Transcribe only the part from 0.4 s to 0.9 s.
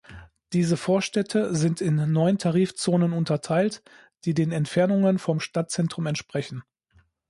Diese